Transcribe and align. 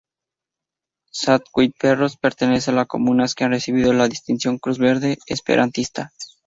Saint-Quay-Perros 1.11 2.17
pertenece 2.19 2.71
a 2.71 2.73
las 2.73 2.87
comunas 2.87 3.35
que 3.35 3.43
han 3.43 3.51
recibido 3.51 3.93
la 3.93 4.07
distinción 4.07 4.57
"cruz 4.57 4.79
verde" 4.79 5.19
esperantista. 5.27 6.11